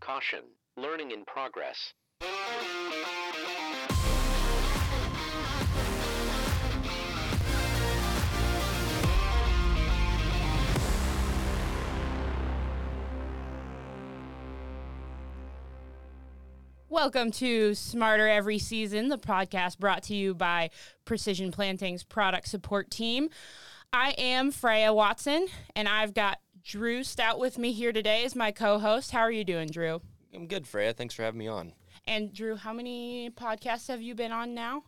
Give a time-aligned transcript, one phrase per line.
[0.00, 0.40] Caution,
[0.76, 1.94] learning in progress.
[16.88, 20.70] Welcome to Smarter Every Season, the podcast brought to you by
[21.04, 23.30] Precision Planting's product support team.
[23.92, 28.50] I am Freya Watson, and I've got Drew Stout with me here today as my
[28.50, 29.12] co host.
[29.12, 30.00] How are you doing, Drew?
[30.34, 30.92] I'm good, Freya.
[30.92, 31.72] Thanks for having me on.
[32.06, 34.82] And Drew, how many podcasts have you been on now?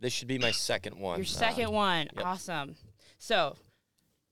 [0.00, 1.18] This should be my second one.
[1.18, 2.08] Your second Uh, one.
[2.16, 2.24] yep.
[2.24, 2.76] Awesome.
[3.18, 3.56] So,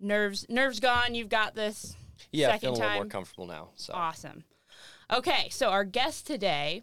[0.01, 1.15] nerves nerves gone.
[1.15, 1.97] You've got this.
[2.33, 3.71] yeah, second feeling a little more comfortable now.
[3.77, 4.45] So Awesome.
[5.13, 6.83] Okay, so our guests today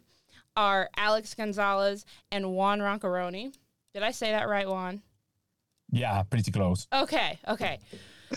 [0.56, 3.52] are Alex Gonzalez and Juan Roncaroni.
[3.92, 5.02] Did I say that right, Juan?
[5.90, 6.86] Yeah, pretty close.
[6.92, 7.78] Okay, okay.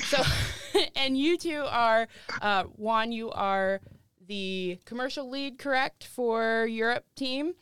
[0.06, 0.22] So,
[0.96, 2.08] and you two are,
[2.42, 3.82] uh, Juan, you are
[4.28, 7.54] the commercial lead, correct, for Europe team.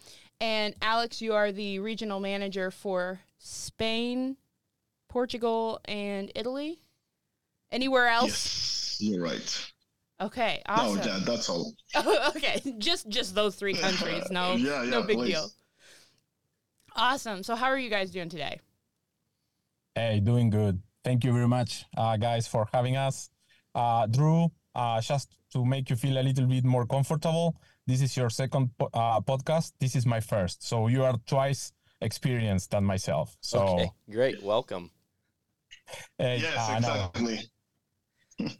[0.42, 4.38] And Alex, you are the regional manager for Spain,
[5.08, 6.80] Portugal, and Italy.
[7.72, 8.28] Anywhere else?
[8.30, 9.72] Yes, you're right.
[10.22, 11.73] Okay, No, yeah, that's all.
[12.30, 14.23] okay, just just those three countries.
[14.32, 15.32] No, Yeah, yeah, no big please.
[15.32, 15.50] deal.
[16.95, 17.44] Awesome.
[17.44, 18.61] So, how are you guys doing today?
[19.94, 20.82] Hey, doing good.
[21.06, 23.30] Thank you very much, uh, guys, for having us.
[23.75, 28.17] Uh, Drew, uh, just to make you feel a little bit more comfortable, this is
[28.17, 29.73] your second po- uh, podcast.
[29.80, 30.67] This is my first.
[30.67, 33.38] So you are twice experienced than myself.
[33.42, 34.42] So, okay, great.
[34.42, 34.89] Welcome.
[36.17, 37.39] hey, Yes, uh, no, exactly.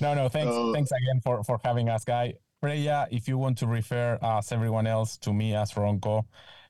[0.00, 2.34] no, no, thanks, Uh, thanks again for, for having us, guy.
[2.60, 6.24] Freya, if you want to refer us, everyone else, to me as Ronco,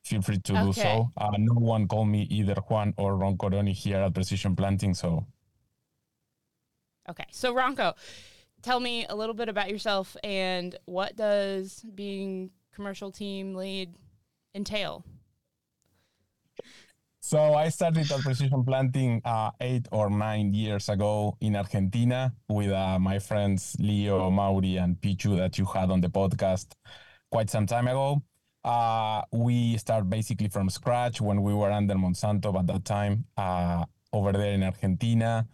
[0.04, 1.10] feel free to do so.
[1.16, 5.26] Uh, no one called me either Juan or Ron Roncoroni here at Precision Planting, so
[7.08, 7.26] Okay.
[7.30, 7.94] So, Ronco,
[8.62, 13.94] tell me a little bit about yourself and what does being commercial team lead
[14.54, 15.04] entail?
[17.20, 22.70] So I started at precision planting uh, eight or nine years ago in Argentina with
[22.70, 26.72] uh, my friends Leo, Mauri, and Pichu that you had on the podcast
[27.30, 28.22] quite some time ago.
[28.64, 33.84] Uh, we start basically from scratch when we were under Monsanto at that time uh,
[34.12, 35.46] over there in Argentina.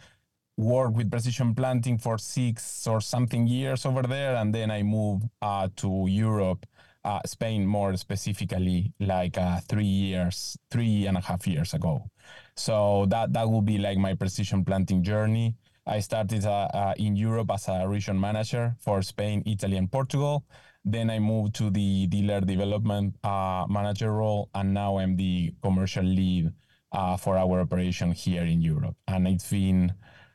[0.56, 5.24] Worked with precision planting for six or something years over there, and then I moved
[5.40, 6.66] uh, to Europe
[7.04, 12.10] uh, Spain more specifically like uh, three years, three and a half years ago.
[12.56, 15.56] So that that will be like my precision planting journey.
[15.86, 20.44] I started uh, in Europe as a region manager for Spain, Italy, and Portugal.
[20.84, 26.04] Then I moved to the dealer development uh, manager role, and now I'm the commercial
[26.04, 26.52] lead
[26.92, 28.96] uh, for our operation here in Europe.
[29.06, 29.92] And it's been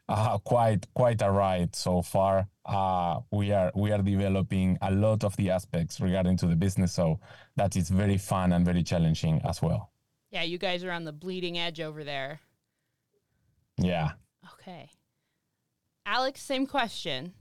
[0.08, 2.48] uh, quite quite a ride so far.
[2.66, 6.94] Uh, we are we are developing a lot of the aspects regarding to the business,
[6.94, 7.20] so
[7.56, 9.92] that is very fun and very challenging as well.
[10.32, 12.42] Yeah, you guys are on the bleeding edge over there.
[13.78, 14.12] Yeah.
[14.54, 14.90] Okay.
[16.06, 17.34] Alex, same question.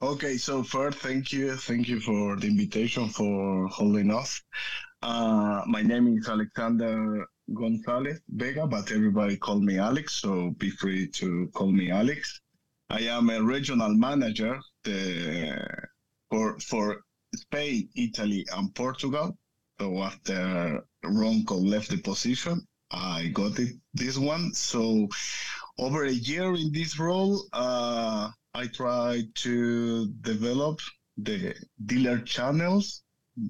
[0.00, 4.40] Okay, so first, thank you, thank you for the invitation for holding us.
[5.02, 11.08] Uh, my name is Alexander Gonzalez Vega, but everybody call me Alex, so be free
[11.08, 12.40] to call me Alex.
[12.88, 15.58] I am a regional manager the,
[16.30, 17.02] for for
[17.34, 19.36] Spain, Italy, and Portugal.
[19.80, 24.54] So after Ronco left the position, I got it this one.
[24.54, 25.08] So
[25.78, 30.80] over a year in this role, uh, I tried to develop
[31.16, 31.54] the
[31.86, 33.02] dealer channels,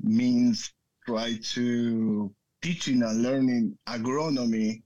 [0.03, 0.73] means
[1.07, 4.83] try to teaching and learning agronomy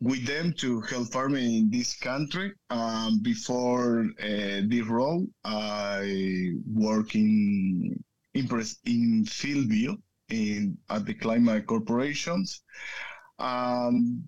[0.00, 2.52] with them to help farming in this country.
[2.70, 8.02] Um, before uh, this role, I work in
[8.34, 8.48] in,
[8.86, 9.96] in Fieldview
[10.30, 12.62] in at the Climate Corporations.
[13.38, 14.24] Um,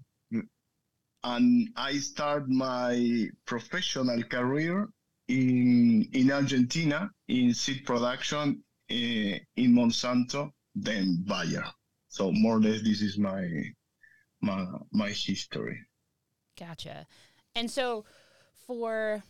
[1.25, 4.89] and I start my professional career
[5.27, 11.65] in in Argentina in seed production uh, in Monsanto, then Bayer.
[12.09, 13.49] So more or less, this is my
[14.41, 15.81] my my history.
[16.59, 17.07] Gotcha.
[17.55, 18.05] And so
[18.67, 19.23] for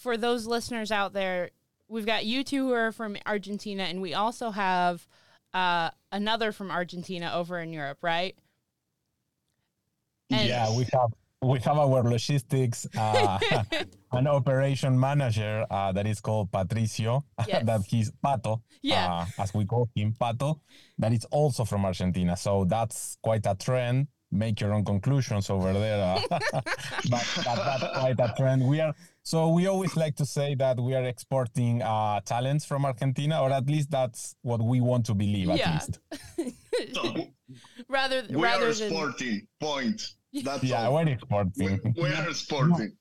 [0.00, 1.50] for those listeners out there,
[1.86, 5.06] we've got you two who are from Argentina and we also have
[5.52, 8.36] uh, another from Argentina over in Europe, right?
[10.30, 11.10] And- yeah, we have
[11.42, 13.38] we have our logistics uh,
[14.12, 17.24] an operation manager uh, that is called Patricio.
[17.46, 17.64] Yes.
[17.66, 19.12] that he's Pato, Yeah.
[19.12, 20.60] uh, as we call him, Pato.
[20.98, 22.36] That is also from Argentina.
[22.36, 24.08] So that's quite a trend.
[24.32, 26.02] Make your own conclusions over there.
[26.02, 28.66] uh, but, but that's quite a trend.
[28.66, 28.92] We are
[29.22, 33.52] So we always like to say that we are exporting uh, talents from Argentina, or
[33.52, 35.50] at least that's what we want to believe.
[35.50, 35.74] At Yeah.
[35.74, 36.00] least,
[37.88, 39.46] rather we rather are than sporting.
[39.60, 40.02] Point.
[40.32, 40.94] That's yeah, all.
[40.94, 41.16] we're
[41.56, 42.96] We, we are sporting.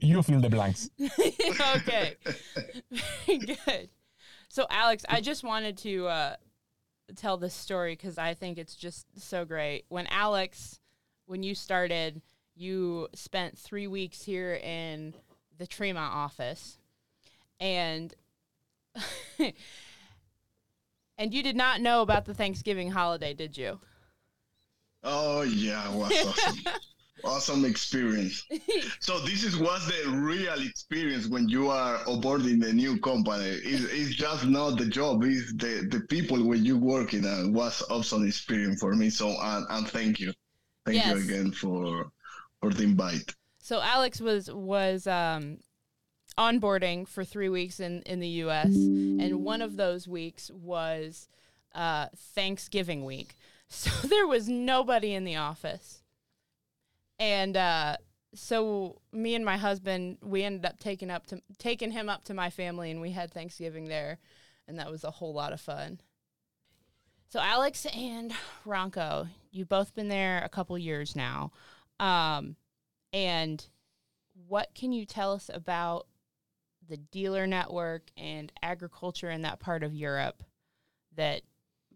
[0.00, 0.90] You fill the blanks.
[1.76, 2.16] okay.
[3.26, 3.88] Very good.
[4.48, 6.36] So, Alex, I just wanted to uh,
[7.16, 9.84] tell this story because I think it's just so great.
[9.88, 10.80] When Alex,
[11.26, 12.22] when you started,
[12.54, 15.14] you spent three weeks here in
[15.58, 16.78] the Tremont office,
[17.60, 18.14] and
[21.18, 23.80] and you did not know about the Thanksgiving holiday, did you?
[25.02, 26.72] Oh yeah, it was awesome.
[27.24, 28.46] awesome experience.
[29.00, 33.44] So this is was the real experience when you are onboarding the new company.
[33.44, 37.24] It's, it's just not the job; it's the the people when you work in.
[37.24, 39.10] Uh, was awesome experience for me.
[39.10, 40.32] So and, and thank you,
[40.86, 42.10] thank you again for
[42.60, 43.34] for the invite.
[43.58, 45.58] So Alex was was um,
[46.38, 48.74] onboarding for three weeks in in the U.S.
[48.74, 51.28] and one of those weeks was
[51.74, 53.34] uh, Thanksgiving week.
[53.66, 56.04] So there was nobody in the office,
[57.18, 57.96] and uh,
[58.34, 62.34] so me and my husband we ended up taking up to taking him up to
[62.34, 64.18] my family, and we had Thanksgiving there,
[64.68, 65.98] and that was a whole lot of fun.
[67.34, 68.32] So Alex and
[68.64, 71.50] Ronco, you've both been there a couple years now.
[71.98, 72.54] Um,
[73.12, 73.66] and
[74.46, 76.06] what can you tell us about
[76.88, 80.42] the dealer network and agriculture in that part of Europe
[81.16, 81.42] that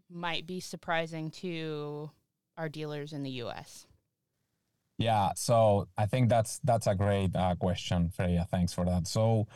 [0.09, 2.09] might be surprising to
[2.57, 3.85] our dealers in the US?
[4.97, 8.45] Yeah, so I think that's that's a great uh, question, Freya.
[8.51, 9.07] Thanks for that.
[9.07, 9.47] So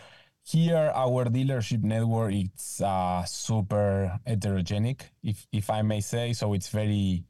[0.44, 6.32] here, our dealership network it's uh, super heterogenic, if if I may say.
[6.34, 7.26] So it's very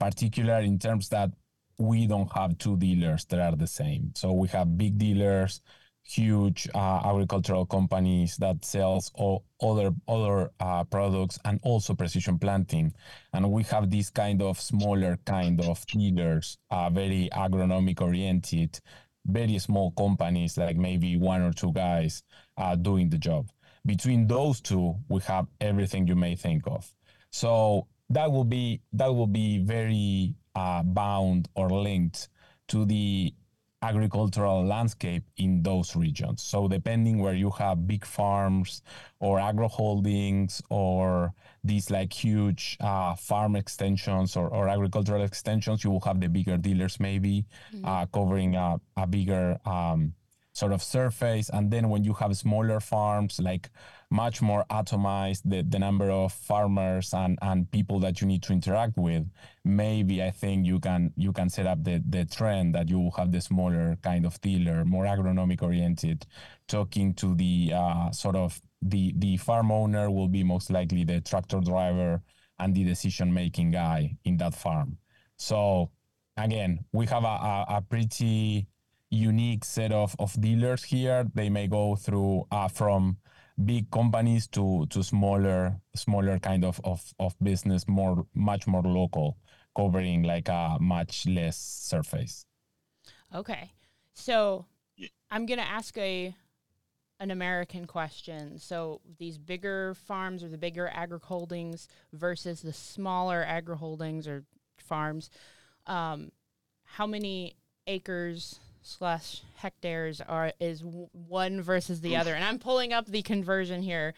[0.00, 1.30] particular in terms that
[1.78, 4.12] we don't have two dealers that are the same.
[4.16, 5.60] So we have big dealers,
[6.04, 12.92] huge uh, agricultural companies that sells all other other uh, products and also precision planting
[13.32, 18.78] and we have this kind of smaller kind of dealers, uh, very agronomic oriented,
[19.26, 22.22] very small companies, like maybe one or two guys
[22.58, 23.48] uh, doing the job.
[23.86, 26.92] Between those two, we have everything you may think of.
[27.30, 32.28] So that will be that will be very uh, bound or linked
[32.68, 33.34] to the
[33.82, 36.42] agricultural landscape in those regions.
[36.42, 38.82] So depending where you have big farms
[39.20, 41.34] or agro holdings or
[41.64, 46.56] these like huge uh, farm extensions or, or agricultural extensions, you will have the bigger
[46.56, 47.44] dealers maybe
[47.84, 50.14] uh, covering a, a bigger um,
[50.52, 51.48] sort of surface.
[51.50, 53.70] And then when you have smaller farms, like
[54.10, 58.52] much more atomized, the, the number of farmers and, and people that you need to
[58.52, 59.26] interact with,
[59.64, 63.12] maybe I think you can you can set up the, the trend that you will
[63.12, 66.26] have the smaller kind of dealer, more agronomic oriented,
[66.68, 71.20] talking to the uh, sort of the the farm owner will be most likely the
[71.20, 72.20] tractor driver
[72.58, 74.98] and the decision making guy in that farm.
[75.36, 75.90] So
[76.36, 78.68] again, we have a, a, a pretty
[79.12, 81.26] unique set of, of dealers here.
[81.34, 83.18] They may go through uh, from
[83.62, 89.36] big companies to to smaller smaller kind of, of, of business, more much more local,
[89.76, 92.46] covering like a much less surface.
[93.34, 93.70] Okay.
[94.14, 94.66] So
[95.30, 96.34] I'm to ask a
[97.20, 98.58] an American question.
[98.58, 104.44] So these bigger farms or the bigger agri holdings versus the smaller agri holdings or
[104.78, 105.30] farms,
[105.86, 106.32] um,
[106.84, 107.54] how many
[107.86, 112.34] acres slash hectares are is one versus the other?
[112.34, 114.14] And I'm pulling up the conversion here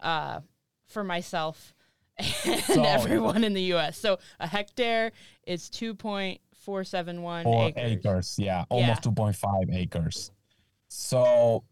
[0.00, 0.40] uh,
[0.86, 1.74] for myself
[2.18, 3.98] and So- everyone in the U.S.
[3.98, 5.12] So a hectare
[5.46, 7.92] is two point four seven one Or acres.
[7.92, 10.32] acres, yeah, almost 2.5 acres.
[10.88, 11.62] So,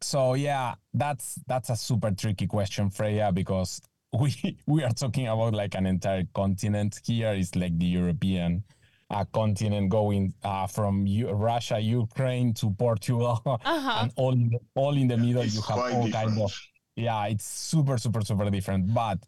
[0.00, 3.80] so yeah, that's that's a super tricky question, Freya, because
[4.18, 7.32] we we are talking about like an entire continent here.
[7.32, 8.64] It's like the European
[9.10, 14.00] uh, continent going uh, from U- Russia, Ukraine to Portugal, Uh-huh.
[14.02, 16.12] and all in the, all in the middle It's you have all different.
[16.12, 16.52] kind of
[16.96, 19.18] yeah it's super super super different but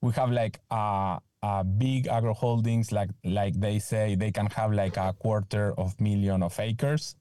[0.00, 4.72] we have like uh, uh big agro holdings like like they say they can have
[4.72, 7.16] like a quarter of million of acres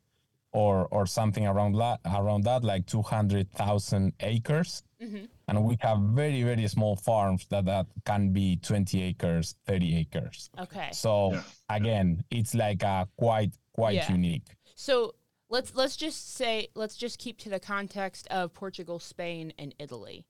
[0.54, 5.28] or or something around that around that like 200,000 acres Mhm.
[5.48, 10.50] And we have very very small farms that that can be 20 acres 30 acres
[10.60, 10.90] Okay.
[10.92, 11.42] so Yeah.
[11.70, 14.12] again it's like a quite quite Yeah.
[14.12, 15.16] unique So
[15.50, 20.26] let's let's just say let's just keep to the context of Portugal, Spain, and Italy,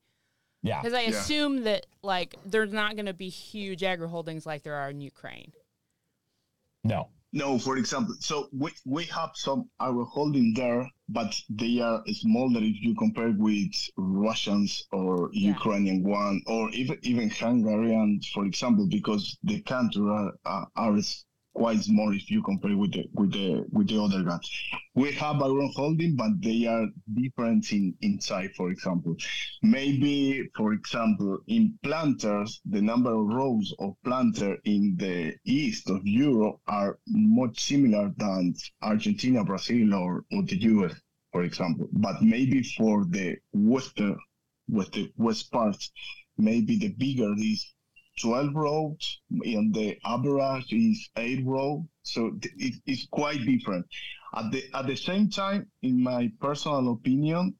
[0.61, 1.09] yeah because I Yeah.
[1.11, 5.01] assume that like there's not going to be huge agri holdings like there are in
[5.01, 5.51] Ukraine.
[6.83, 12.01] no No, for example, so we, we have some our holding there, but they are
[12.07, 15.49] smaller if you compare with Russians or Yeah.
[15.51, 20.97] Ukrainian one, or even even Hungarian, for example, because the country are, are, are
[21.55, 24.47] quite small if you compare with the with the with the other guns.
[24.93, 28.51] We have our own holding, but they are different in inside.
[28.55, 29.15] For example,
[29.63, 36.05] maybe for example in planters, the number of rows of planter in the east of
[36.05, 40.93] Europe are much similar than Argentina, Brazil, or, or the US,
[41.31, 41.87] for example.
[41.93, 44.17] But maybe for the western,
[44.67, 45.91] the west parts,
[46.37, 47.74] maybe the bigger is
[48.21, 53.85] 12 rows and the average is 8 rows so it, it's quite different
[54.35, 57.55] at the at the same time in my personal opinion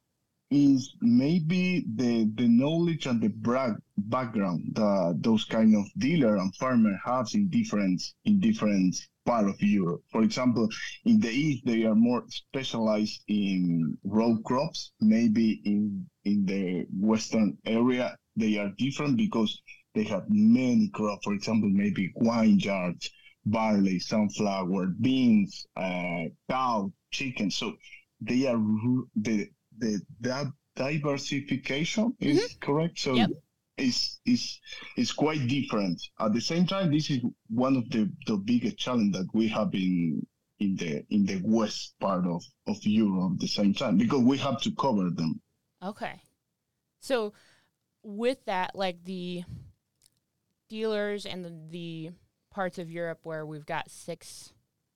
[0.50, 6.54] is maybe the the knowledge and the brag, background that those kind of dealer and
[6.54, 8.94] farmer have in different in different
[9.24, 10.02] part of Europe.
[10.12, 10.68] For example,
[11.04, 14.92] in the east they are more specialized in row crops.
[15.00, 19.60] Maybe in in the western area they are different because
[19.96, 21.24] they have many crops.
[21.24, 23.10] For example, maybe wine yards,
[23.46, 27.50] barley, sunflower, beans, uh, cow, chicken.
[27.50, 27.72] So
[28.20, 28.58] they are
[29.16, 29.48] the
[29.78, 32.98] the that diversification is correct.
[32.98, 33.30] So Yep.
[33.78, 34.60] is is
[34.98, 35.98] is quite different.
[36.20, 39.74] At the same time, this is one of the the biggest challenge that we have
[39.74, 40.26] in
[40.58, 44.36] in the in the west part of of Europe at the same time because we
[44.38, 45.40] have to cover them.
[45.82, 46.20] Okay.
[47.00, 47.32] So
[48.02, 49.44] with that, like the
[50.68, 52.10] dealers and the, the
[52.50, 54.52] parts of Europe where we've got six,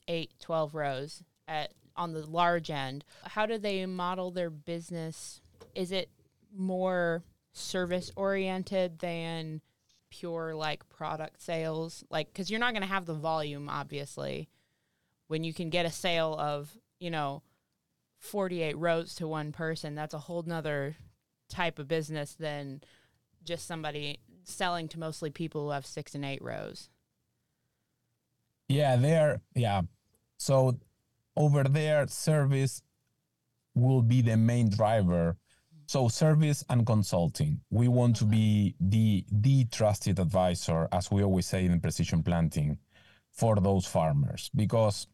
[0.09, 5.41] eight, 12 rows at on the large end, how do they model their business?
[5.75, 6.09] Is it
[6.57, 7.23] more
[7.53, 9.61] service oriented than
[10.09, 12.05] pure like product sales?
[12.11, 14.49] Like, because you're not going to have the volume, obviously,
[15.27, 17.43] when you can get a sale of, you know,
[18.19, 19.95] 48 rows to one person.
[19.95, 20.97] That's a whole nother
[21.49, 22.83] type of business than
[23.45, 26.89] just somebody selling to mostly people who have six and eight rows.
[28.69, 29.41] Yeah, there.
[29.55, 29.83] Yeah.
[30.39, 30.79] So
[31.37, 32.83] over there, service
[33.75, 35.37] will be the main driver.
[35.87, 37.61] So service and consulting.
[37.71, 42.79] We want to be the the trusted advisor, as we always say in precision planting,
[43.33, 45.07] for those farmers because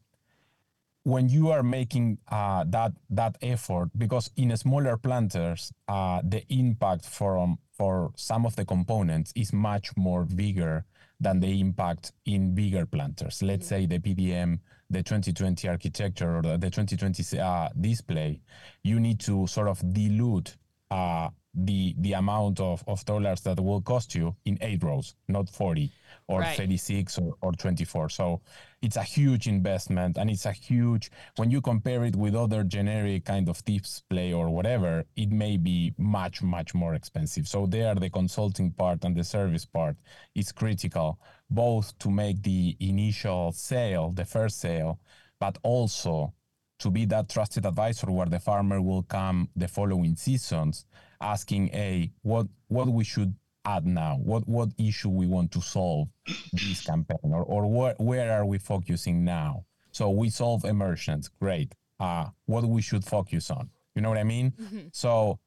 [1.07, 7.05] when you are making uh, that that effort, because in smaller planters, uh, the impact
[7.05, 10.83] from for some of the components is much more bigger
[11.21, 13.41] than the impact in bigger planters.
[13.41, 14.59] Let's say the PDM,
[14.89, 18.41] the 2020 architecture, or the, the 2020 uh, display.
[18.83, 20.57] You need to sort of dilute
[20.91, 25.49] uh, the the amount of, of dollars that will cost you in eight rows, not
[25.49, 25.91] 40
[26.27, 26.57] or Right.
[26.57, 28.09] 36 or, or 24.
[28.09, 28.41] So
[28.81, 33.25] it's a huge investment and it's a huge, when you compare it with other generic
[33.25, 37.47] kind of display or whatever, it may be much, much more expensive.
[37.47, 39.95] So there, the consulting part and the service part
[40.35, 44.99] is critical, both to make the initial sale, the first sale,
[45.39, 46.33] but also
[46.79, 50.85] to be that trusted advisor where the farmer will come the following seasons
[51.21, 54.17] asking a what what we should add now?
[54.17, 56.07] What what issue we want to solve
[56.53, 57.33] this campaign?
[57.33, 59.65] Or, or where, where are we focusing now?
[59.91, 61.27] So we solve emergence.
[61.27, 61.73] Great.
[61.99, 63.69] Uh what we should focus on.
[63.95, 64.53] You know what i mean?
[64.93, 65.39] So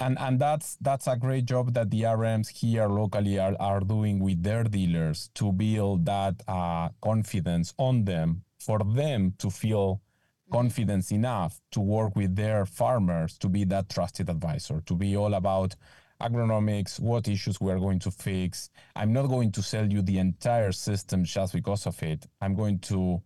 [0.00, 4.18] and and that's that's a great job that the RMs here locally are, are doing
[4.18, 10.00] with their dealers to build that uh, confidence on them for them to feel
[10.50, 15.34] confidence enough to work with their farmers to be that trusted advisor to be all
[15.34, 15.74] about
[16.20, 20.18] agronomics what issues we are going to fix i'm not going to sell you the
[20.18, 23.22] entire system just because of it i'm going to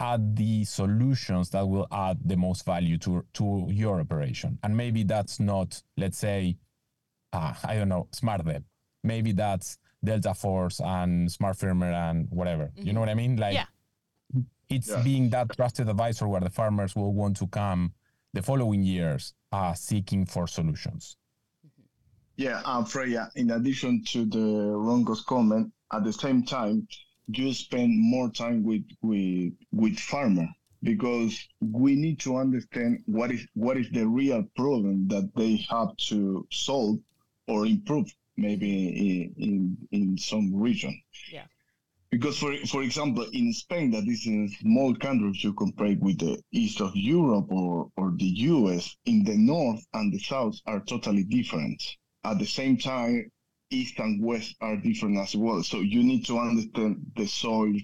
[0.00, 4.58] add the solutions that will add the most value to to your operation.
[4.62, 6.56] And maybe that's not, let's say,
[7.32, 8.64] uh, I don't know, smart web.
[9.02, 12.70] Maybe that's Delta Force and Smart Firmer and whatever.
[12.76, 13.36] You know what I mean?
[13.36, 13.66] Like Yeah.
[14.68, 15.02] It's Yeah.
[15.02, 17.92] being that trusted advisor where the farmers will want to come
[18.34, 21.16] the following years uh, seeking for solutions.
[22.36, 24.38] Yeah, um, Freya, in addition to the
[24.86, 26.86] Ronco's comment, at the same time,
[27.28, 30.46] you spend more time with with with farmer
[30.82, 35.96] because we need to understand what is what is the real problem that they have
[35.96, 36.98] to solve
[37.48, 38.06] or improve
[38.36, 40.94] maybe in in, in some region.
[41.32, 41.46] Yeah.
[42.10, 46.00] Because for for example, in Spain, that is a small country if you compare it
[46.00, 50.58] with the east of Europe or, or the US, in the north and the south
[50.64, 51.82] are totally different.
[52.24, 53.30] At the same time,
[53.70, 55.62] east and west are different as well.
[55.62, 57.74] So you need to understand the soil,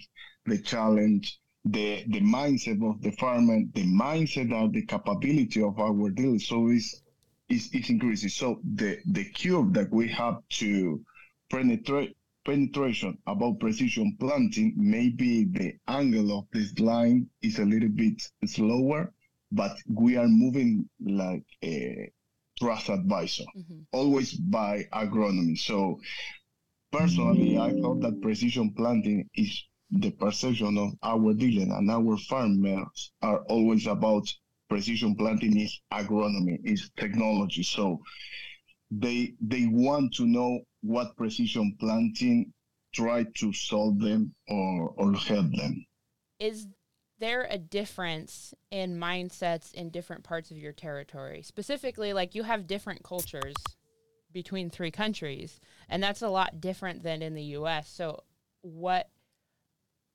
[0.46, 6.08] the challenge, the the mindset of the farmer, the mindset of the capability of our
[6.10, 6.46] dealers.
[6.48, 7.02] So it's
[7.50, 8.30] it's, it's increasing.
[8.30, 11.04] So the the curve that we have to
[11.50, 18.22] penetrate penetration about precision planting, maybe the angle of this line is a little bit
[18.46, 19.12] slower,
[19.52, 22.10] but we are moving like a
[22.58, 25.56] trust advisor, hmm always by agronomy.
[25.58, 26.00] So
[26.92, 33.12] personally, I thought that precision planting is the perception of our dealer and our farmers
[33.22, 34.26] are always about
[34.68, 37.62] precision planting is agronomy, is technology.
[37.62, 38.00] So
[39.00, 42.52] they they want to know what precision planting
[42.92, 45.84] try to solve them or or help them.
[46.38, 46.68] Is
[47.18, 51.42] there a difference in mindsets in different parts of your territory?
[51.42, 53.54] Specifically, like you have different cultures
[54.32, 57.88] between three countries, and that's a lot different than in the US.
[57.88, 58.22] So,
[58.62, 59.08] what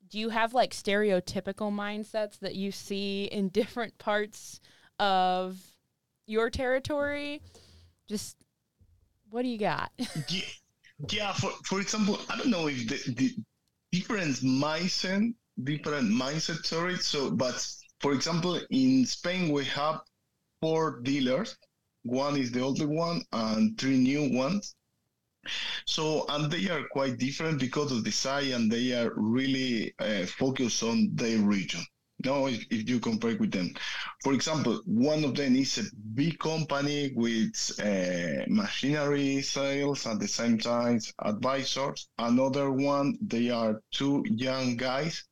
[0.10, 4.60] do you have like stereotypical mindsets that you see in different parts
[5.00, 5.58] of
[6.26, 7.42] your territory?
[8.08, 8.36] Just
[9.30, 9.92] what do you got?
[10.30, 10.42] yeah,
[11.10, 13.36] yeah for, for example i don't know if the, the
[13.92, 15.34] different mindset
[15.64, 16.98] different mindset sorry.
[16.98, 17.66] So but
[18.00, 20.02] for example in spain we have
[20.62, 21.58] four dealers.
[22.04, 24.76] One is the older one and three new ones.
[25.86, 30.26] So and they are quite different because of the size and they are really uh,
[30.26, 31.82] focused on their region
[32.26, 33.74] no if, if you compare with them.
[34.24, 35.84] For example one of them is a
[36.14, 42.10] big company with uh, machinery sales at the same time advisors.
[42.18, 45.24] Another one they are two young guys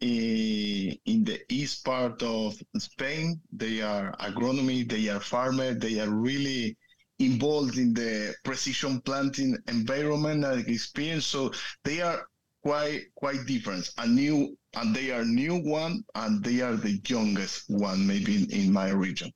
[0.00, 3.40] in, in the east part of spain.
[3.52, 6.76] They are agronomy they are farmer they are really
[7.18, 11.26] involved in the precision planting environment and experience.
[11.26, 11.52] So
[11.84, 12.26] they are
[12.68, 13.90] quite quite different.
[13.96, 18.50] A new and they are new one and they are the youngest one maybe in,
[18.50, 19.32] in my region.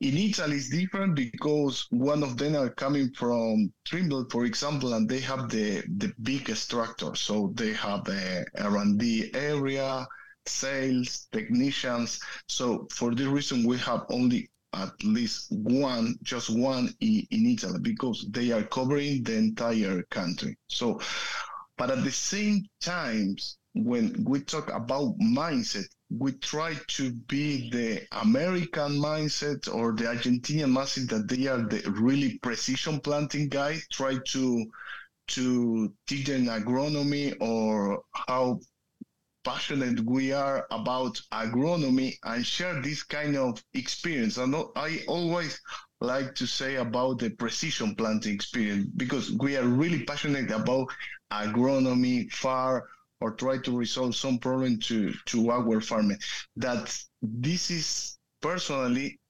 [0.00, 5.08] In italy it's different because one of them are coming from trimble for example and
[5.08, 10.06] they have the the biggest tractor so they have a r&d area
[10.46, 12.20] sales technicians.
[12.48, 18.26] So for this reason we have only at least one just one in italy because
[18.30, 20.56] they are covering the entire country.
[20.68, 21.00] So
[21.80, 23.34] but at the same time,
[23.72, 30.72] when we talk about mindset, we try to be the American mindset or the Argentinian
[30.72, 33.86] mindset that they are the really precision planting guys.
[33.90, 34.66] Try to
[35.28, 38.60] to teach them agronomy or how
[39.42, 44.36] passionate we are about agronomy and share this kind of experience.
[44.36, 45.58] And I always
[46.00, 50.88] like to say about the precision planting experience because we are really passionate about
[51.32, 52.84] agronomy, far,
[53.20, 56.18] or try to resolve some problem to, to our farming.
[56.56, 59.20] That this is personally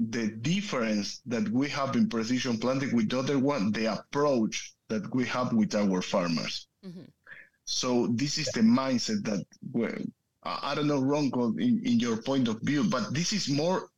[0.00, 5.14] the difference that we have in precision planting with the other one, the approach that
[5.14, 6.68] we have with our farmers.
[6.82, 7.04] hmm
[7.64, 9.98] So this is the mindset that well,
[10.44, 13.89] I I don't know, Ronco, in, in your point of view, but this is more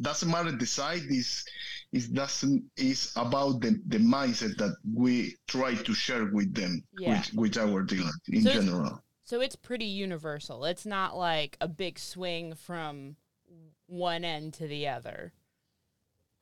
[0.00, 1.44] doesn't matter the side is
[1.92, 7.18] is doesn't is about the, the mindset that we try to share with them Yeah.
[7.18, 9.02] with, with our dealers in So it's- general.
[9.24, 10.64] So it's pretty universal.
[10.64, 13.16] It's not like a big swing from
[13.86, 15.32] one end to the other.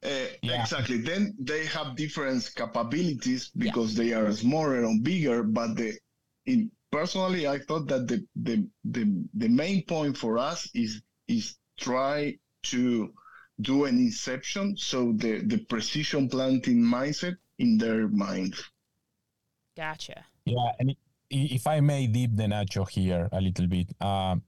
[0.05, 0.09] Uh,
[0.43, 0.61] Yeah.
[0.63, 0.99] Exactly.
[0.99, 5.43] Then they have different capabilities because they are smaller and bigger.
[5.43, 5.99] But the
[6.45, 11.57] in personally, I thought that the the the, the main point for us is is
[11.79, 12.39] try
[12.71, 13.13] to
[13.61, 18.55] do an inception, so the the precision planting mindset in their mind.
[19.77, 20.25] Gotcha.
[20.45, 20.95] Yeah, and
[21.31, 24.43] if I may deep the Nacho here a little bit, um,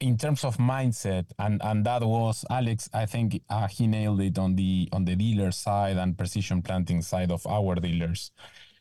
[0.00, 2.88] in terms of mindset, and and that was Alex.
[2.92, 7.02] I think uh, he nailed it on the on the dealer side and precision planting
[7.02, 8.30] side of our dealers.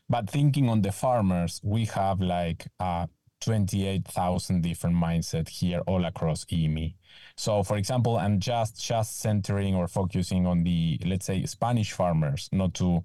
[0.09, 3.07] But thinking on the farmers, we have like uh,
[3.41, 6.95] 28,000 different mindset here all across EMEA.
[7.35, 12.49] So, for example, I'm just just centering or focusing on the let's say Spanish farmers,
[12.51, 13.03] not to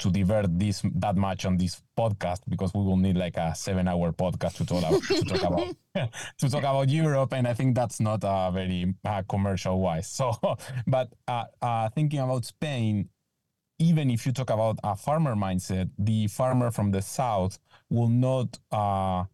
[0.00, 3.86] to divert this that much on this podcast because we will need like a seven
[3.86, 5.76] hour podcast to talk about to talk about
[6.38, 10.08] to talk about Europe, and I think that's not uh, very uh, commercial wise.
[10.08, 10.32] So,
[10.86, 13.08] but uh, uh, thinking about Spain,
[13.78, 17.58] even if you talk about a farmer mindset, the farmer from the south
[17.90, 19.24] will not uh,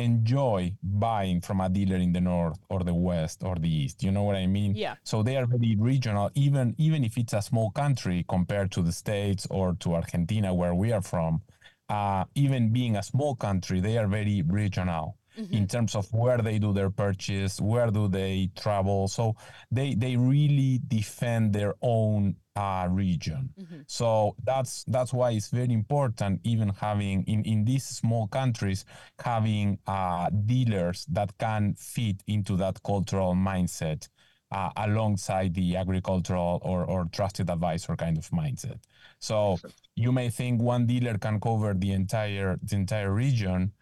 [0.00, 4.02] enjoy buying from a dealer in the north or the west or the east.
[4.02, 4.74] You know what I mean?
[4.74, 4.96] Yeah.
[5.04, 8.92] So they are very regional, even even if it's a small country compared to the
[8.92, 11.42] states or to Argentina, where we are from.
[11.88, 15.16] Uh, even being a small country, they are very regional.
[15.50, 19.08] In terms of where they do their purchase, where do they travel.
[19.08, 19.36] So
[19.70, 23.50] they they really defend their own uh, region.
[23.58, 23.84] Mhm.
[23.86, 28.84] So that's that's why it's very important, even having in in these small countries,
[29.18, 34.08] having uh, dealers that can fit into that cultural mindset.
[34.52, 38.80] Uh, alongside the agricultural or, or trusted advisor kind of mindset.
[39.20, 39.60] So
[39.94, 43.72] you may think one dealer can cover the entire the entire region,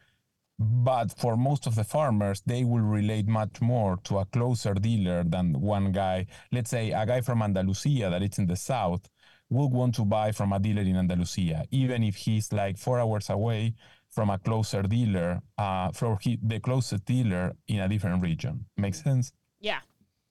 [0.58, 5.22] but for most of the farmers, they will relate much more to a closer dealer
[5.24, 6.26] than one guy.
[6.50, 9.08] Let's say a guy from Andalusia that it's in the south
[9.50, 13.30] will want to buy from a dealer in Andalusia, even if he's like four hours
[13.30, 13.74] away
[14.10, 18.66] from a closer dealer, uh, from he, the closest dealer in a different region.
[18.76, 19.32] Makes sense?
[19.60, 19.80] Yeah,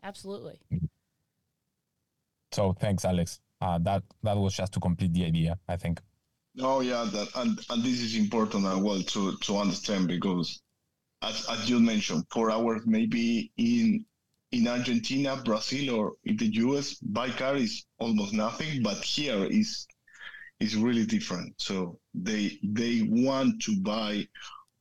[0.04, 0.60] absolutely.
[2.52, 3.40] So thanks, Alex.
[3.60, 6.00] Uh, that that was just to complete the idea, I think.
[6.60, 10.62] Oh yeah, that and, and this is important as well to to understand because
[11.22, 14.06] as as you mentioned, four hours maybe in
[14.52, 19.88] in Argentina, Brazil, or in the US, by car is almost nothing, but here is
[20.60, 21.54] is really different.
[21.60, 24.28] So they they want to buy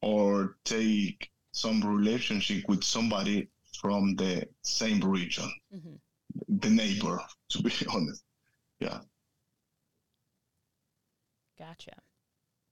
[0.03, 3.49] or take some relationship with somebody
[3.81, 5.97] from the same region, hmm
[6.49, 8.23] the neighbor, to be honest.
[8.81, 9.01] Yeah.
[11.59, 11.92] Gotcha.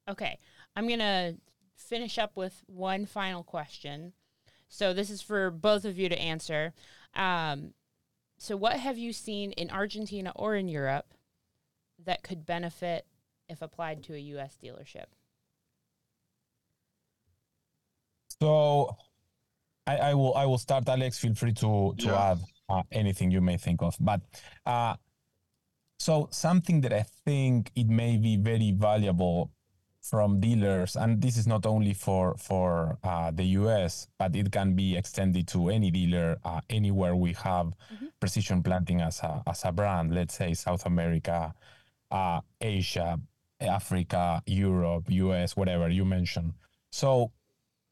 [0.09, 0.39] Okay,
[0.77, 1.35] I'm gonna
[1.77, 4.13] finish up with one final question.
[4.69, 6.73] So this is for both of you to answer.
[7.15, 7.73] Um,
[8.39, 11.15] so what have you seen in Argentina or in Europe
[12.05, 13.07] that could benefit
[13.49, 14.59] if applied to a U.S.
[14.63, 15.07] dealership?
[18.41, 18.97] So
[19.87, 21.19] I, I will I will start, Alex.
[21.19, 22.31] Feel free to to Yeah.
[22.33, 23.97] add uh, anything you may think of.
[24.01, 24.21] But
[24.67, 24.97] uh,
[26.05, 29.51] so something that I think it may be very valuable
[30.03, 34.75] from dealers, and this is not only for for uh, the U.S., but it can
[34.77, 38.09] be extended to any dealer uh, anywhere we have Mhm.
[38.21, 40.13] precision planting as a as a brand.
[40.15, 41.55] Let's say South America,
[42.11, 43.19] uh, Asia,
[43.61, 46.53] Africa, Europe, U.S., whatever you mentioned.
[46.91, 47.33] So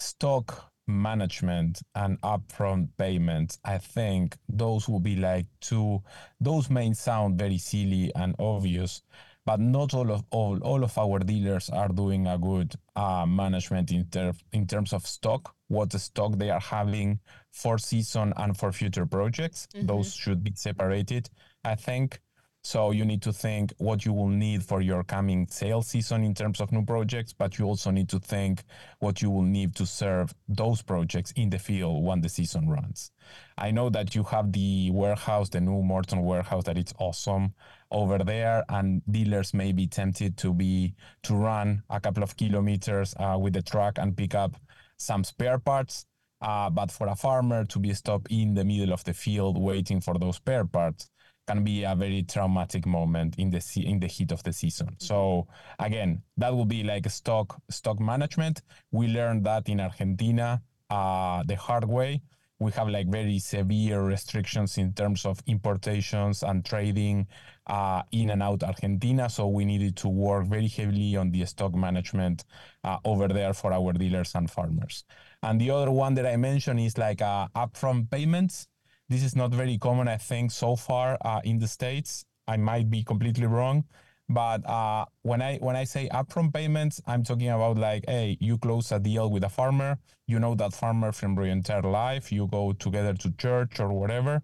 [0.01, 6.02] stock management and upfront payments, I think those will be like two,
[6.40, 9.02] those may sound very silly and obvious,
[9.44, 13.90] but not all of all, all of our dealers are doing a good uh, management
[13.90, 17.18] in, ter- in terms of stock, what stock they are having
[17.50, 19.66] for season and for future projects.
[19.74, 19.86] Mhm.
[19.86, 21.28] Those should be separated,
[21.64, 22.20] I think.
[22.64, 26.33] So you need to think what you will need for your coming sales season in
[26.33, 28.62] terms of new projects, but you also need to think
[29.01, 33.11] what you will need to serve those projects in the field when the season runs.
[33.59, 37.53] I know that you have the warehouse, the new Morton warehouse, that it's awesome
[37.90, 40.94] over there, and dealers may be tempted to be
[41.25, 44.55] to run a couple of kilometers uh, with the truck and pick up
[44.98, 46.07] some spare parts.
[46.40, 50.01] Uh, but for a farmer to be stopped in the middle of the field waiting
[50.01, 51.09] for those spare parts
[51.46, 54.96] can be a very traumatic moment in the se- in the heat of the season.
[54.98, 55.46] So
[55.78, 58.62] again, that will be like stock stock management.
[58.90, 62.22] We learned that in Argentina uh, the hard way.
[62.59, 67.26] We have like very severe restrictions in terms of importations and trading
[67.66, 69.28] uh, in and out Argentina.
[69.28, 72.44] So we needed to work very heavily on the stock management
[72.85, 75.02] uh, over there for our dealers and farmers.
[75.42, 78.68] And the other one that I mentioned is like uh, upfront payments.
[79.08, 82.24] This is not very common, I think, so far uh, in the states.
[82.48, 83.84] I might be completely wrong,
[84.28, 88.58] but uh, when I when I say upfront payments, I'm talking about like, hey, you
[88.58, 92.46] close a deal with a farmer, you know that farmer from your entire life, you
[92.48, 94.42] go together to church or whatever,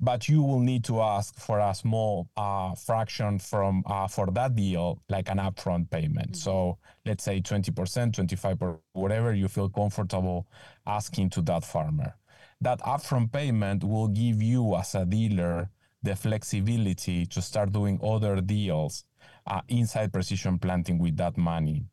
[0.00, 4.54] but you will need to ask for a small uh, fraction from uh, for that
[4.54, 6.36] deal, like an upfront payment.
[6.36, 7.72] So let's say 20%,
[8.12, 10.46] 25%, whatever you feel comfortable
[10.86, 12.14] asking to that farmer
[12.60, 15.70] that upfront payment will give you as a dealer
[16.04, 19.04] the flexibility to start doing other deals
[19.46, 21.86] uh, inside precision planting with that money.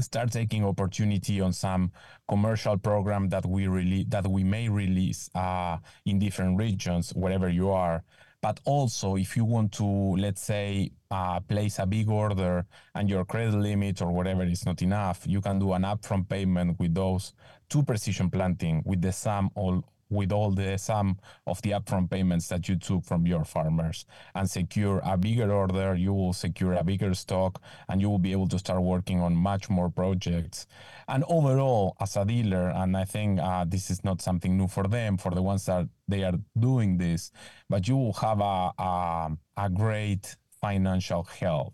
[0.00, 1.92] Start taking opportunity on some
[2.28, 7.70] commercial program that we really that we may release uh, in different regions wherever you
[7.70, 8.02] are.
[8.40, 13.24] But also if you want to let's say uh, place a big order and your
[13.24, 17.34] credit limit or whatever is not enough you can do an upfront payment with those
[17.70, 22.48] to precision planting with the sum all with all the sum of the upfront payments
[22.48, 24.04] that you took from your farmers
[24.34, 28.32] and secure a bigger order you will secure a bigger stock and you will be
[28.32, 30.66] able to start working on much more projects.
[31.08, 34.84] And overall as a dealer and i think uh, this is not something new for
[34.84, 37.30] them for the ones that they are doing this
[37.68, 41.72] but you will have a, a, a great financial health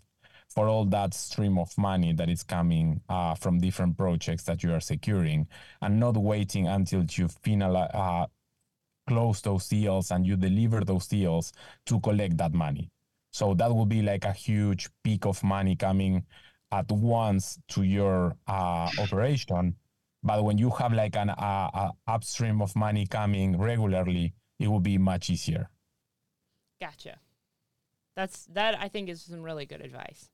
[0.57, 4.73] for all that stream of money that is coming uh, from different projects that you
[4.73, 5.47] are securing
[5.83, 8.25] and not waiting until you finalize uh,
[9.05, 11.53] close those deals and you deliver those deals
[11.85, 12.89] to collect that money.
[13.31, 16.25] So that will be like a huge peak of money coming
[16.71, 19.75] at once to your uh, operation.
[20.23, 24.97] But when you have like an uh, upstream of money coming regularly it will be
[24.97, 25.69] much easier.
[26.81, 27.19] Gotcha.
[28.15, 30.31] That's that i think is some really good advice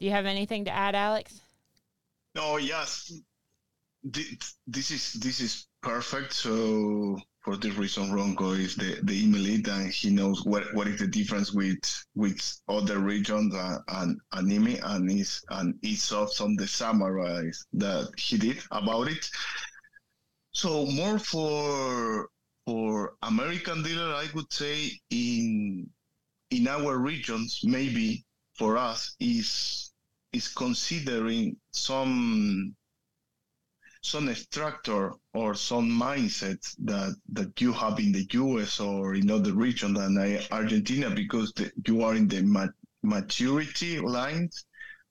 [0.00, 1.40] do you have anything to add, Alex?
[2.34, 3.12] No, yes.
[4.02, 6.32] This is this is perfect.
[6.32, 11.00] So for this reason, Ronco is the the email and he knows what, what is
[11.00, 11.78] the difference with
[12.14, 16.66] with other regions uh, and and, and EMEA, and is and he saw some the
[16.66, 19.28] summarize that he did about it.
[20.52, 22.28] So more for
[22.64, 25.90] for American dealer, I would say in
[26.50, 29.89] in our regions, maybe for us is
[30.32, 32.74] is considering some
[34.02, 39.52] some structure or some mindset that that you have in the US or in other
[39.52, 42.70] region than uh, Argentina because the, you are in the mat,
[43.02, 44.64] maturity lines.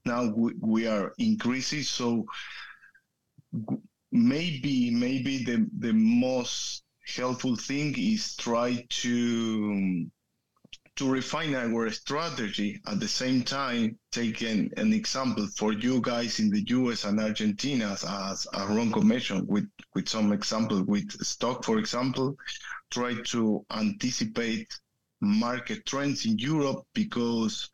[0.06, 2.26] Now we, we are increasing, so
[4.12, 6.84] maybe maybe the the most
[7.16, 10.10] helpful thing is try to
[11.00, 16.50] to refine our strategy at the same time taking an example for you guys in
[16.50, 22.36] the US and Argentina as Ronco mentioned with with some example with stock for example
[22.92, 24.68] try to anticipate
[25.22, 27.70] market trends in Europe because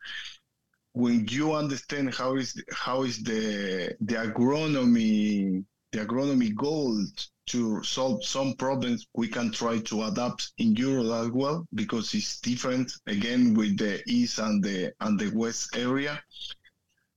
[0.92, 8.24] when you understand how is how is the the agronomy the agronomy goals to solve
[8.24, 13.54] some problems we can try to adapt in Europe as well because it's different again
[13.54, 16.20] with the east and the and the west area.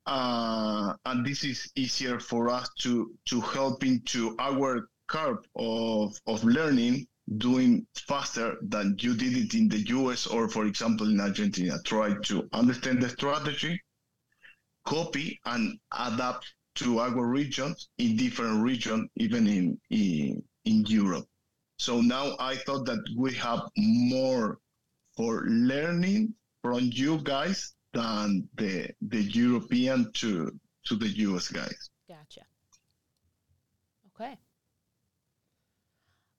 [0.05, 6.43] Uh, and this is easier for us to to help into our curve of of
[6.43, 7.05] learning
[7.37, 11.77] doing faster than you did it in the US or for example in Argentina.
[11.83, 13.79] Try to understand the strategy,
[14.85, 21.25] copy and adapt to our regions in different regions, even in, in in Europe.
[21.77, 24.59] So now I thought that we have more
[25.15, 30.51] for learning from you guys than the the European to
[30.85, 31.89] to the US guys.
[32.07, 32.41] Gotcha.
[34.13, 34.37] Okay.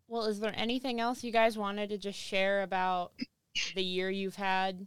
[0.08, 3.12] Well, is there anything else you guys wanted to just share about
[3.74, 4.86] the year you've had?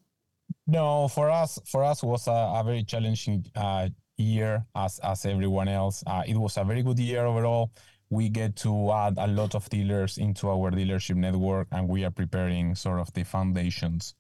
[0.68, 5.68] No, for us, for us was a, a very challenging uh, year as as everyone
[5.68, 6.04] else.
[6.06, 7.72] Uh, it was a very good year overall.
[8.10, 12.12] We get to add a lot of dealers into our dealership network, and we are
[12.12, 14.16] preparing sort of the foundations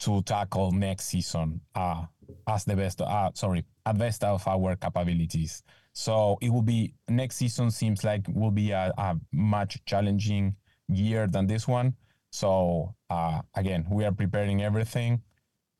[0.00, 2.04] to tackle next season uh,
[2.46, 3.00] as the best.
[3.00, 5.62] Uh, sorry, at best of our capabilities.
[5.92, 7.70] So it will be next season.
[7.70, 10.54] Seems like will be a, a much challenging
[10.88, 11.94] year than this one.
[12.30, 15.22] So uh, again, we are preparing everything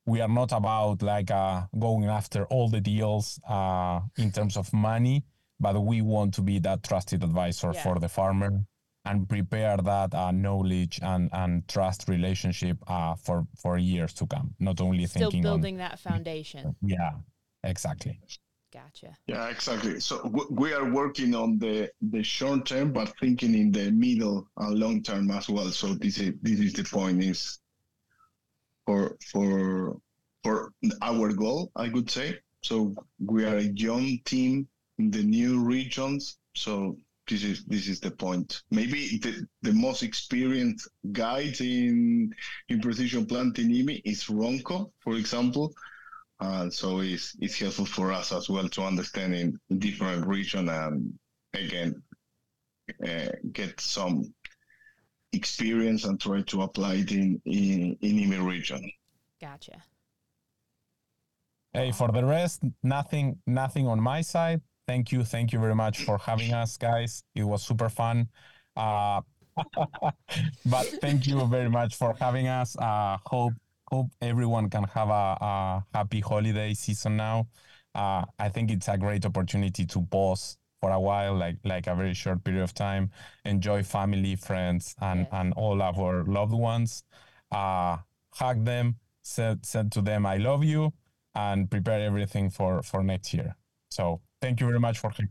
[0.08, 4.72] we are not about like uh, going after all the deals uh, in terms of
[4.72, 5.24] money,
[5.60, 7.82] but we want to be that trusted advisor yeah.
[7.82, 8.64] for the farmer
[9.04, 14.54] and prepare that uh, knowledge and, and trust relationship uh, for for years to come.
[14.58, 16.74] Not only still thinking building on, that foundation.
[16.82, 17.12] Yeah,
[17.62, 18.18] exactly.
[18.72, 19.16] Gotcha.
[19.26, 20.00] Yeah, exactly.
[20.00, 24.48] So w- we are working on the the short term, but thinking in the middle
[24.56, 25.70] and long term as well.
[25.70, 27.58] So this is this is the point is
[28.88, 30.00] for for
[30.42, 30.72] for
[31.02, 32.38] our goal, I would say.
[32.62, 34.66] So we are a young team
[34.98, 36.38] in the new regions.
[36.54, 36.96] So
[37.28, 38.62] this is this is the point.
[38.70, 42.32] Maybe the, the most experienced guide in
[42.70, 45.74] in precision planting EMEA is Ronco, for example.
[46.40, 51.12] Uh, so it's it's helpful for us as well to understand in different region and
[51.52, 52.02] again
[53.06, 54.32] uh, get some
[55.32, 58.90] experience and try to apply it in in, in EMEA region.
[59.40, 59.82] Gotcha.
[61.72, 64.62] Hey, for the rest, nothing, nothing on my side.
[64.86, 67.22] Thank you, thank you very much for having us, guys.
[67.34, 68.28] It was super fun.
[68.74, 69.20] Uh,
[70.66, 72.76] but thank you very much for having us.
[72.76, 73.52] Uh, hope
[73.90, 77.46] hope everyone can have a, a happy holiday season now.
[77.94, 81.94] Uh, I think it's a great opportunity to pause for a while, like like a
[81.94, 83.10] very short period of time,
[83.44, 85.28] enjoy family, friends, and yes.
[85.32, 87.02] and all of our loved ones.
[87.50, 87.98] Uh,
[88.34, 90.92] hug them, said said to them, "I love you."
[91.34, 93.54] and prepare everything for for next year.
[93.90, 95.28] So thank you very much for having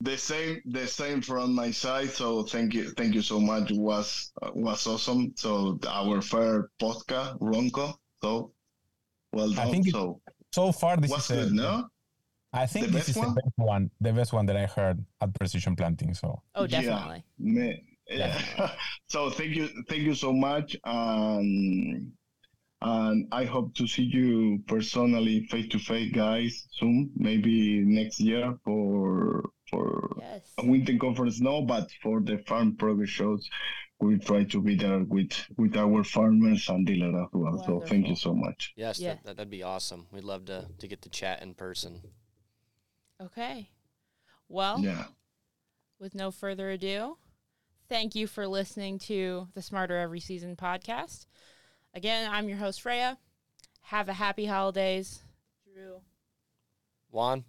[0.00, 2.10] The same, the same from my side.
[2.10, 3.70] So thank you, thank you so much.
[3.70, 5.32] It was uh, was awesome.
[5.36, 7.94] So our fair podcast, Ronco.
[8.22, 8.52] So
[9.32, 9.68] well done.
[9.68, 10.20] I think so
[10.52, 11.88] So far, this Was is good, a- no?
[12.56, 13.34] I think The this best is one?
[13.34, 16.14] the best one, the best one that I heard at precision planting.
[16.14, 16.80] So Oh, Yeah.
[16.80, 17.24] definitely.
[17.38, 18.70] Me- yeah.
[19.08, 22.12] so thank you, thank you so much, and
[22.82, 27.10] and I hope to see you personally, face to face, guys, soon.
[27.16, 30.52] Maybe next year for for Yes.
[30.58, 31.40] a winter conference.
[31.40, 33.48] No, but for the farm progress shows,
[33.98, 37.62] we try to be there with with our farmers and dealers as well.
[37.66, 38.74] So thank you so much.
[38.76, 39.14] Yes, Yeah.
[39.14, 40.06] that, that, that'd be awesome.
[40.12, 42.02] We'd love to, to get to chat in person.
[43.20, 43.68] Okay.
[44.48, 45.06] Well, Yeah.
[45.98, 47.16] with no further ado,
[47.88, 51.26] thank you for listening to the Smarter Every Season podcast.
[51.94, 53.18] Again, I'm your host, Freya.
[53.82, 55.22] Have a happy holidays.
[55.72, 56.00] Drew.
[57.10, 57.44] Juan,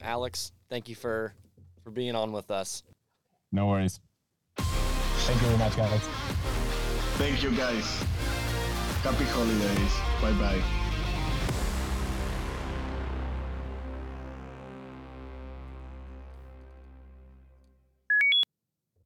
[0.00, 1.34] Alex, thank you for,
[1.84, 2.82] for being on with us.
[3.52, 4.00] no worries.
[4.56, 6.00] Thank you very much, guys.
[7.18, 7.84] Thank you, guys.
[9.02, 9.92] Happy holidays.
[10.20, 10.81] Bye bye.